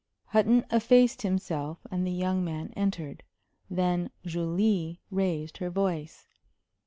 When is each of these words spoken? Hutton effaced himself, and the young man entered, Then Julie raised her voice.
Hutton 0.29 0.65
effaced 0.71 1.21
himself, 1.21 1.77
and 1.91 2.07
the 2.07 2.11
young 2.11 2.43
man 2.43 2.73
entered, 2.75 3.21
Then 3.69 4.09
Julie 4.25 4.99
raised 5.11 5.57
her 5.59 5.69
voice. 5.69 6.27